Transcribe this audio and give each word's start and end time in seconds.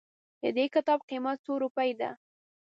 ددي 0.43 0.65
کتاب 0.75 0.99
قيمت 1.09 1.37
څو 1.45 1.53
روپئ 1.63 1.89
ده 1.99 2.11